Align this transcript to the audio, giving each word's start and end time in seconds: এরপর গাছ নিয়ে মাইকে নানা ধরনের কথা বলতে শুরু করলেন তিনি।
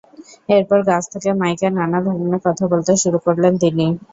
এরপর 0.49 0.79
গাছ 0.87 1.03
নিয়ে 1.13 1.33
মাইকে 1.41 1.67
নানা 1.77 1.97
ধরনের 2.05 2.41
কথা 2.45 2.63
বলতে 2.71 2.91
শুরু 3.03 3.17
করলেন 3.25 3.53
তিনি। 3.63 3.85